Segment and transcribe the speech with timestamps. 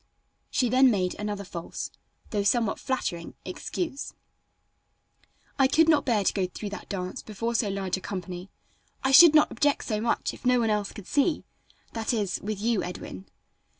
[0.49, 1.91] She then made another false,
[2.31, 4.15] though somewhat flattering, excuse:
[5.59, 8.49] "I could not bear to go through that dance before so large a company.
[9.03, 11.43] I should not object so much if no one else could see
[11.93, 13.27] that is, with you Edwin."